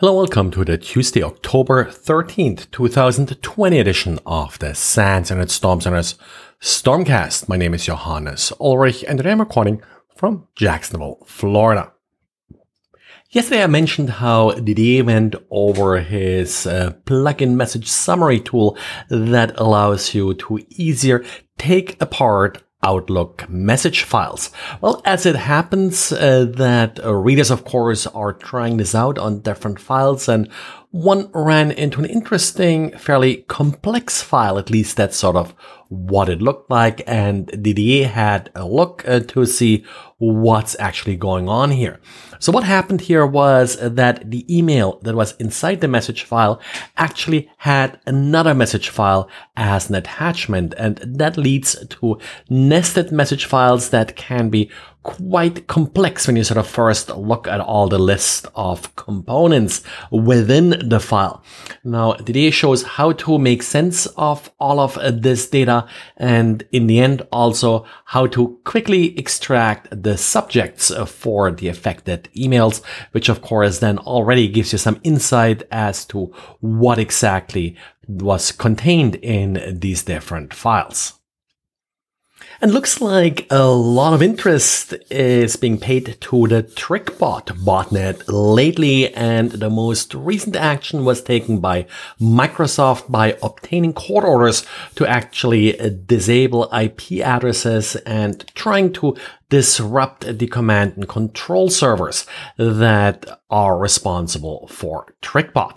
Hello, 0.00 0.14
welcome 0.14 0.52
to 0.52 0.64
the 0.64 0.78
Tuesday, 0.78 1.24
October 1.24 1.84
13th, 1.84 2.70
2020 2.70 3.80
edition 3.80 4.20
of 4.24 4.56
the 4.60 4.72
SANS 4.72 5.32
Internet 5.32 5.50
Storm 5.50 5.80
Center's 5.80 6.14
Stormcast. 6.60 7.48
My 7.48 7.56
name 7.56 7.74
is 7.74 7.86
Johannes 7.86 8.52
Ulrich 8.60 9.02
and 9.08 9.18
today 9.18 9.32
I'm 9.32 9.40
recording 9.40 9.82
from 10.14 10.46
Jacksonville, 10.54 11.24
Florida. 11.26 11.92
Yesterday 13.30 13.64
I 13.64 13.66
mentioned 13.66 14.10
how 14.10 14.52
Didier 14.52 15.02
went 15.02 15.34
over 15.50 15.98
his 15.98 16.64
uh, 16.64 16.92
plugin 17.04 17.56
message 17.56 17.88
summary 17.88 18.38
tool 18.38 18.78
that 19.10 19.58
allows 19.58 20.14
you 20.14 20.34
to 20.34 20.64
easier 20.68 21.24
take 21.58 22.00
apart 22.00 22.62
Outlook 22.82 23.48
message 23.48 24.04
files. 24.04 24.50
Well, 24.80 25.02
as 25.04 25.26
it 25.26 25.34
happens 25.34 26.12
uh, 26.12 26.46
that 26.56 27.04
uh, 27.04 27.12
readers, 27.12 27.50
of 27.50 27.64
course, 27.64 28.06
are 28.06 28.32
trying 28.32 28.76
this 28.76 28.94
out 28.94 29.18
on 29.18 29.40
different 29.40 29.80
files 29.80 30.28
and 30.28 30.48
one 30.90 31.30
ran 31.34 31.70
into 31.70 32.00
an 32.00 32.06
interesting, 32.06 32.96
fairly 32.96 33.44
complex 33.48 34.22
file. 34.22 34.58
At 34.58 34.70
least 34.70 34.96
that's 34.96 35.16
sort 35.16 35.36
of 35.36 35.54
what 35.88 36.28
it 36.28 36.40
looked 36.40 36.70
like. 36.70 37.02
And 37.06 37.46
Didier 37.46 38.08
had 38.08 38.50
a 38.54 38.66
look 38.66 39.06
uh, 39.06 39.20
to 39.20 39.44
see 39.44 39.84
what's 40.16 40.76
actually 40.78 41.16
going 41.16 41.48
on 41.48 41.70
here. 41.70 42.00
So 42.38 42.52
what 42.52 42.64
happened 42.64 43.02
here 43.02 43.26
was 43.26 43.76
that 43.80 44.30
the 44.30 44.44
email 44.54 44.98
that 45.02 45.14
was 45.14 45.36
inside 45.36 45.80
the 45.80 45.88
message 45.88 46.22
file 46.22 46.60
actually 46.96 47.50
had 47.58 48.00
another 48.06 48.54
message 48.54 48.88
file 48.88 49.28
as 49.56 49.88
an 49.88 49.94
attachment. 49.94 50.74
And 50.78 50.98
that 51.04 51.36
leads 51.36 51.84
to 51.86 52.18
nested 52.48 53.12
message 53.12 53.44
files 53.44 53.90
that 53.90 54.16
can 54.16 54.48
be 54.48 54.70
quite 55.08 55.66
complex 55.68 56.26
when 56.26 56.36
you 56.36 56.44
sort 56.44 56.58
of 56.58 56.66
first 56.66 57.08
look 57.08 57.48
at 57.48 57.60
all 57.60 57.88
the 57.88 57.98
list 57.98 58.46
of 58.54 58.94
components 58.94 59.82
within 60.10 60.68
the 60.86 61.00
file. 61.00 61.42
Now, 61.82 62.12
Didier 62.12 62.52
shows 62.52 62.82
how 62.82 63.12
to 63.12 63.38
make 63.38 63.62
sense 63.62 64.04
of 64.18 64.50
all 64.60 64.78
of 64.78 64.98
this 65.22 65.48
data 65.48 65.86
and 66.18 66.62
in 66.72 66.88
the 66.88 67.00
end 67.00 67.22
also 67.32 67.86
how 68.04 68.26
to 68.26 68.60
quickly 68.64 69.18
extract 69.18 69.88
the 69.90 70.18
subjects 70.18 70.92
for 71.06 71.50
the 71.52 71.68
affected 71.68 72.28
emails, 72.36 72.84
which 73.12 73.30
of 73.30 73.40
course 73.40 73.78
then 73.78 73.96
already 74.00 74.46
gives 74.46 74.72
you 74.72 74.78
some 74.78 75.00
insight 75.04 75.62
as 75.70 76.04
to 76.04 76.26
what 76.60 76.98
exactly 76.98 77.78
was 78.06 78.52
contained 78.52 79.14
in 79.16 79.78
these 79.80 80.02
different 80.02 80.52
files. 80.52 81.17
And 82.60 82.74
looks 82.74 83.00
like 83.00 83.46
a 83.50 83.66
lot 83.66 84.14
of 84.14 84.20
interest 84.20 84.92
is 85.10 85.54
being 85.54 85.78
paid 85.78 86.16
to 86.20 86.48
the 86.48 86.64
TrickBot 86.64 87.44
botnet 87.64 88.24
lately. 88.26 89.14
And 89.14 89.52
the 89.52 89.70
most 89.70 90.12
recent 90.12 90.56
action 90.56 91.04
was 91.04 91.22
taken 91.22 91.60
by 91.60 91.86
Microsoft 92.20 93.12
by 93.12 93.36
obtaining 93.44 93.92
court 93.92 94.24
orders 94.24 94.66
to 94.96 95.06
actually 95.06 95.74
disable 96.06 96.68
IP 96.74 97.24
addresses 97.24 97.94
and 97.94 98.44
trying 98.56 98.92
to 98.94 99.16
disrupt 99.50 100.38
the 100.38 100.48
command 100.48 100.94
and 100.96 101.08
control 101.08 101.70
servers 101.70 102.26
that 102.56 103.40
are 103.50 103.78
responsible 103.78 104.66
for 104.66 105.14
TrickBot. 105.22 105.76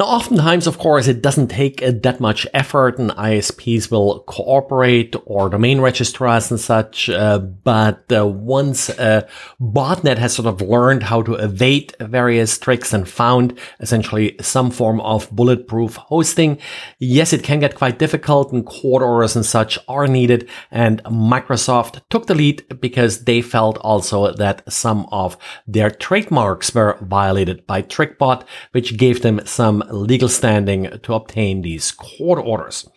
Now, 0.00 0.06
oftentimes, 0.06 0.66
of 0.66 0.78
course, 0.78 1.08
it 1.08 1.20
doesn't 1.20 1.48
take 1.48 1.82
uh, 1.82 1.92
that 2.04 2.20
much 2.20 2.46
effort 2.54 2.98
and 2.98 3.10
ISPs 3.10 3.90
will 3.90 4.20
cooperate 4.20 5.14
or 5.26 5.50
domain 5.50 5.82
registrars 5.82 6.50
and 6.50 6.58
such. 6.58 7.10
Uh, 7.10 7.38
but 7.38 8.10
uh, 8.10 8.26
once 8.26 8.88
a 8.88 9.28
botnet 9.60 10.16
has 10.16 10.32
sort 10.32 10.46
of 10.46 10.62
learned 10.62 11.02
how 11.02 11.20
to 11.20 11.34
evade 11.34 11.94
various 12.00 12.56
tricks 12.56 12.94
and 12.94 13.10
found 13.10 13.58
essentially 13.80 14.36
some 14.40 14.70
form 14.70 15.02
of 15.02 15.30
bulletproof 15.32 15.96
hosting, 15.96 16.56
yes, 16.98 17.34
it 17.34 17.44
can 17.44 17.60
get 17.60 17.74
quite 17.74 17.98
difficult 17.98 18.54
and 18.54 18.64
court 18.64 19.02
orders 19.02 19.36
and 19.36 19.44
such 19.44 19.78
are 19.86 20.06
needed. 20.06 20.48
And 20.70 21.04
Microsoft 21.04 22.00
took 22.08 22.26
the 22.26 22.34
lead 22.34 22.80
because 22.80 23.24
they 23.24 23.42
felt 23.42 23.76
also 23.82 24.32
that 24.32 24.62
some 24.72 25.06
of 25.12 25.36
their 25.66 25.90
trademarks 25.90 26.74
were 26.74 26.96
violated 27.02 27.66
by 27.66 27.82
TrickBot, 27.82 28.46
which 28.72 28.96
gave 28.96 29.20
them 29.20 29.42
some 29.44 29.84
legal 29.90 30.28
standing 30.28 30.98
to 31.02 31.14
obtain 31.14 31.62
these 31.62 31.90
court 31.90 32.44
orders. 32.44 32.88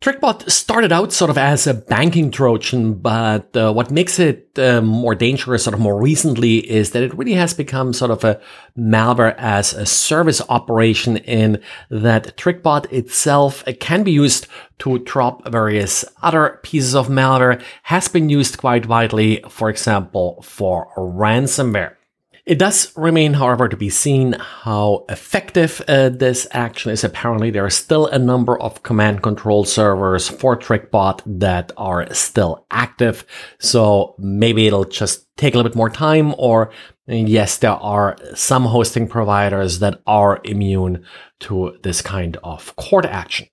TrickBot 0.00 0.50
started 0.50 0.92
out 0.92 1.12
sort 1.12 1.30
of 1.30 1.36
as 1.36 1.66
a 1.66 1.74
banking 1.74 2.30
Trojan, 2.30 2.94
but 2.94 3.54
uh, 3.54 3.70
what 3.70 3.90
makes 3.90 4.18
it 4.18 4.48
uh, 4.58 4.80
more 4.80 5.14
dangerous 5.14 5.64
sort 5.64 5.74
of 5.74 5.80
more 5.80 6.00
recently 6.00 6.58
is 6.70 6.92
that 6.92 7.02
it 7.02 7.12
really 7.18 7.34
has 7.34 7.52
become 7.52 7.92
sort 7.92 8.10
of 8.10 8.24
a 8.24 8.40
malware 8.78 9.34
as 9.36 9.74
a 9.74 9.84
service 9.84 10.40
operation 10.48 11.18
in 11.18 11.62
that 11.90 12.34
TrickBot 12.38 12.90
itself 12.90 13.62
can 13.78 14.02
be 14.02 14.10
used 14.10 14.46
to 14.78 15.00
drop 15.00 15.46
various 15.46 16.06
other 16.22 16.60
pieces 16.62 16.94
of 16.94 17.08
malware, 17.08 17.62
has 17.82 18.08
been 18.08 18.30
used 18.30 18.56
quite 18.56 18.86
widely, 18.86 19.44
for 19.50 19.68
example, 19.68 20.40
for 20.40 20.88
ransomware. 20.96 21.96
It 22.50 22.58
does 22.58 22.92
remain, 22.96 23.34
however, 23.34 23.68
to 23.68 23.76
be 23.76 23.90
seen 23.90 24.32
how 24.32 25.04
effective 25.08 25.80
uh, 25.86 26.08
this 26.08 26.48
action 26.50 26.90
is. 26.90 27.04
Apparently, 27.04 27.52
there 27.52 27.64
are 27.64 27.70
still 27.70 28.08
a 28.08 28.18
number 28.18 28.60
of 28.60 28.82
command 28.82 29.22
control 29.22 29.64
servers 29.64 30.28
for 30.28 30.56
TrickBot 30.56 31.22
that 31.38 31.70
are 31.76 32.12
still 32.12 32.66
active. 32.72 33.24
So 33.60 34.16
maybe 34.18 34.66
it'll 34.66 34.84
just 34.84 35.28
take 35.36 35.54
a 35.54 35.58
little 35.58 35.70
bit 35.70 35.76
more 35.76 35.90
time 35.90 36.34
or 36.38 36.72
yes, 37.06 37.58
there 37.58 37.70
are 37.70 38.16
some 38.34 38.64
hosting 38.64 39.06
providers 39.06 39.78
that 39.78 40.02
are 40.08 40.40
immune 40.42 41.04
to 41.46 41.78
this 41.84 42.02
kind 42.02 42.36
of 42.42 42.74
court 42.74 43.04
action. 43.04 43.46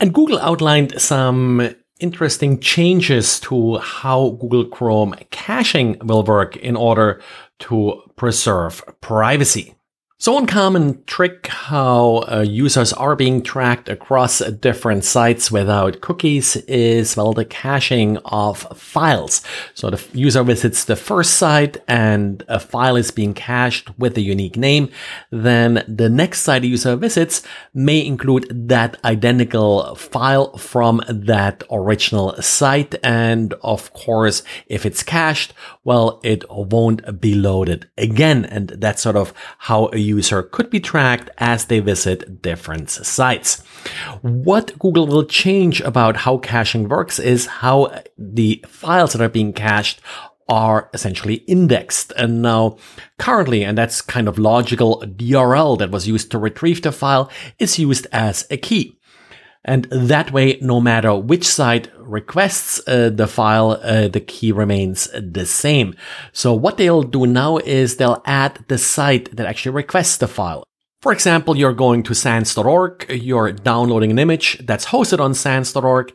And 0.00 0.12
Google 0.12 0.40
outlined 0.40 1.00
some 1.00 1.76
interesting 2.02 2.58
changes 2.60 3.38
to 3.40 3.78
how 3.78 4.30
Google 4.40 4.66
Chrome 4.66 5.14
caching 5.30 5.96
will 6.02 6.24
work 6.24 6.56
in 6.56 6.76
order 6.76 7.20
to 7.60 8.02
preserve 8.16 8.82
privacy. 9.00 9.74
So 10.22 10.34
one 10.34 10.46
common 10.46 11.02
trick 11.06 11.48
how 11.48 12.22
uh, 12.30 12.44
users 12.46 12.92
are 12.92 13.16
being 13.16 13.42
tracked 13.42 13.88
across 13.88 14.38
different 14.38 15.04
sites 15.04 15.50
without 15.50 16.00
cookies 16.00 16.54
is, 16.68 17.16
well, 17.16 17.32
the 17.32 17.44
caching 17.44 18.18
of 18.18 18.58
files. 18.78 19.42
So 19.74 19.90
the 19.90 20.00
user 20.16 20.44
visits 20.44 20.84
the 20.84 20.94
first 20.94 21.34
site 21.38 21.78
and 21.88 22.44
a 22.46 22.60
file 22.60 22.94
is 22.94 23.10
being 23.10 23.34
cached 23.34 23.98
with 23.98 24.16
a 24.16 24.20
unique 24.20 24.56
name. 24.56 24.90
Then 25.30 25.84
the 25.88 26.08
next 26.08 26.42
site 26.42 26.62
the 26.62 26.68
user 26.68 26.94
visits 26.94 27.42
may 27.74 28.06
include 28.06 28.68
that 28.68 29.04
identical 29.04 29.96
file 29.96 30.56
from 30.56 31.00
that 31.08 31.64
original 31.68 32.40
site. 32.40 32.94
And 33.02 33.54
of 33.64 33.92
course, 33.92 34.44
if 34.68 34.86
it's 34.86 35.02
cached, 35.02 35.52
well, 35.82 36.20
it 36.22 36.44
won't 36.48 37.20
be 37.20 37.34
loaded 37.34 37.90
again. 37.98 38.44
And 38.44 38.68
that's 38.68 39.02
sort 39.02 39.16
of 39.16 39.34
how 39.58 39.90
a 39.92 40.11
user 40.16 40.42
could 40.42 40.70
be 40.70 40.80
tracked 40.80 41.30
as 41.38 41.66
they 41.66 41.80
visit 41.80 42.42
different 42.42 42.90
sites. 42.90 43.62
What 44.22 44.78
Google 44.78 45.06
will 45.06 45.24
change 45.24 45.80
about 45.80 46.16
how 46.16 46.38
caching 46.38 46.88
works 46.88 47.18
is 47.18 47.46
how 47.46 48.02
the 48.18 48.64
files 48.68 49.12
that 49.12 49.22
are 49.22 49.28
being 49.28 49.52
cached 49.52 50.00
are 50.48 50.90
essentially 50.92 51.36
indexed. 51.46 52.12
And 52.16 52.42
now 52.42 52.76
currently, 53.18 53.64
and 53.64 53.78
that's 53.78 54.00
kind 54.00 54.28
of 54.28 54.38
logical, 54.38 55.02
DRL 55.06 55.78
that 55.78 55.90
was 55.90 56.08
used 56.08 56.30
to 56.32 56.38
retrieve 56.38 56.82
the 56.82 56.92
file 56.92 57.30
is 57.58 57.78
used 57.78 58.06
as 58.12 58.46
a 58.50 58.56
key. 58.56 58.98
And 59.64 59.84
that 59.84 60.32
way, 60.32 60.58
no 60.60 60.80
matter 60.80 61.14
which 61.14 61.46
site 61.46 61.88
requests 61.96 62.80
uh, 62.86 63.10
the 63.10 63.28
file, 63.28 63.78
uh, 63.82 64.08
the 64.08 64.20
key 64.20 64.50
remains 64.50 65.08
the 65.14 65.46
same. 65.46 65.94
So 66.32 66.52
what 66.52 66.78
they'll 66.78 67.04
do 67.04 67.26
now 67.26 67.58
is 67.58 67.96
they'll 67.96 68.22
add 68.26 68.64
the 68.68 68.78
site 68.78 69.34
that 69.36 69.46
actually 69.46 69.72
requests 69.72 70.16
the 70.16 70.26
file. 70.26 70.64
For 71.00 71.12
example, 71.12 71.56
you're 71.56 71.72
going 71.72 72.02
to 72.04 72.14
sans.org, 72.14 73.06
you're 73.10 73.52
downloading 73.52 74.10
an 74.10 74.18
image 74.18 74.58
that's 74.64 74.86
hosted 74.86 75.18
on 75.20 75.34
sans.org. 75.34 76.12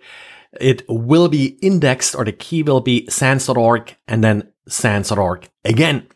It 0.61 0.83
will 0.87 1.27
be 1.27 1.57
indexed 1.61 2.15
or 2.15 2.23
the 2.23 2.31
key 2.31 2.63
will 2.63 2.79
be 2.81 3.05
sans.org 3.09 3.95
and 4.07 4.23
then 4.23 4.49
sans.org 4.67 5.49
again. 5.65 6.07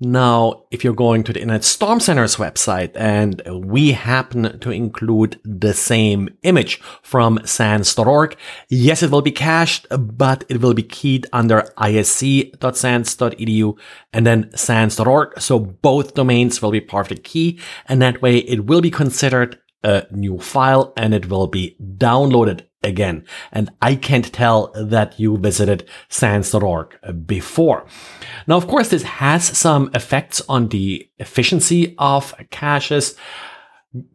Now, 0.00 0.62
if 0.70 0.84
you're 0.84 0.94
going 0.94 1.24
to 1.24 1.32
the 1.32 1.40
Internet 1.40 1.64
Storm 1.64 1.98
Center's 1.98 2.36
website 2.36 2.92
and 2.94 3.42
we 3.64 3.90
happen 3.90 4.60
to 4.60 4.70
include 4.70 5.40
the 5.44 5.74
same 5.74 6.28
image 6.44 6.80
from 7.02 7.40
sans.org, 7.44 8.36
yes, 8.68 9.02
it 9.02 9.10
will 9.10 9.22
be 9.22 9.32
cached, 9.32 9.88
but 9.90 10.44
it 10.48 10.60
will 10.60 10.74
be 10.74 10.84
keyed 10.84 11.26
under 11.32 11.62
isc.sans.edu 11.84 13.76
and 14.12 14.24
then 14.24 14.56
sans.org. 14.56 15.40
So 15.40 15.58
both 15.58 16.14
domains 16.14 16.62
will 16.62 16.70
be 16.70 16.80
part 16.80 17.10
of 17.10 17.16
the 17.16 17.22
key 17.22 17.58
and 17.86 18.00
that 18.00 18.22
way 18.22 18.38
it 18.38 18.66
will 18.66 18.80
be 18.80 18.92
considered 18.92 19.58
a 19.82 20.06
new 20.12 20.38
file 20.38 20.92
and 20.96 21.12
it 21.12 21.28
will 21.28 21.48
be 21.48 21.76
downloaded 21.80 22.67
again. 22.82 23.24
And 23.52 23.70
I 23.82 23.94
can't 23.94 24.32
tell 24.32 24.72
that 24.74 25.18
you 25.18 25.36
visited 25.36 25.88
sans.org 26.08 27.26
before. 27.26 27.86
Now, 28.46 28.56
of 28.56 28.66
course, 28.66 28.88
this 28.88 29.02
has 29.02 29.44
some 29.44 29.90
effects 29.94 30.40
on 30.48 30.68
the 30.68 31.08
efficiency 31.18 31.94
of 31.98 32.34
caches. 32.50 33.16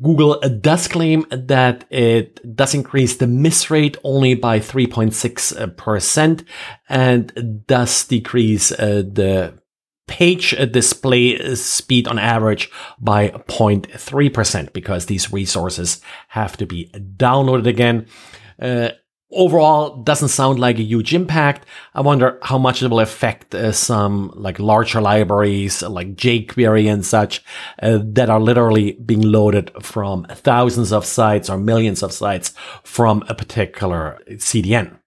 Google 0.01 0.39
does 0.61 0.87
claim 0.87 1.25
that 1.31 1.85
it 1.89 2.55
does 2.55 2.73
increase 2.75 3.17
the 3.17 3.27
miss 3.27 3.71
rate 3.71 3.97
only 4.03 4.35
by 4.35 4.59
3.6% 4.59 6.45
and 6.89 7.65
does 7.65 8.05
decrease 8.05 8.71
uh, 8.71 9.03
the 9.11 9.59
page 10.07 10.51
display 10.71 11.55
speed 11.55 12.07
on 12.07 12.19
average 12.19 12.69
by 12.99 13.29
0.3% 13.29 14.73
because 14.73 15.07
these 15.07 15.33
resources 15.33 16.01
have 16.29 16.55
to 16.57 16.67
be 16.67 16.91
downloaded 17.17 17.65
again. 17.65 18.05
Uh, 18.59 18.89
overall 19.31 20.03
doesn't 20.03 20.29
sound 20.29 20.59
like 20.59 20.79
a 20.79 20.83
huge 20.83 21.13
impact. 21.13 21.65
I 21.93 22.01
wonder 22.01 22.39
how 22.43 22.57
much 22.57 22.81
it 22.81 22.89
will 22.89 22.99
affect 22.99 23.53
uh, 23.55 23.71
some 23.71 24.31
like 24.35 24.59
larger 24.59 25.01
libraries 25.01 25.81
like 25.81 26.15
jQuery 26.15 26.91
and 26.91 27.05
such 27.05 27.43
uh, 27.81 27.99
that 28.01 28.29
are 28.29 28.41
literally 28.41 28.93
being 28.93 29.21
loaded 29.21 29.71
from 29.81 30.25
thousands 30.29 30.91
of 30.91 31.05
sites 31.05 31.49
or 31.49 31.57
millions 31.57 32.03
of 32.03 32.13
sites 32.13 32.53
from 32.83 33.23
a 33.27 33.35
particular 33.35 34.19
CDN. 34.29 34.99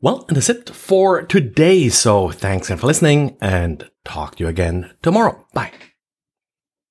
Well, 0.00 0.26
and 0.28 0.36
that's 0.36 0.50
it 0.50 0.68
for 0.70 1.22
today. 1.22 1.88
So 1.88 2.30
thanks 2.30 2.68
again 2.68 2.78
for 2.78 2.86
listening 2.86 3.38
and 3.40 3.88
talk 4.04 4.36
to 4.36 4.44
you 4.44 4.48
again 4.48 4.92
tomorrow. 5.02 5.46
Bye. 5.54 5.72